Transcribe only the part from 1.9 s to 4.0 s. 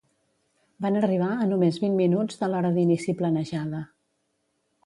minuts de l'hora d'inici planejada.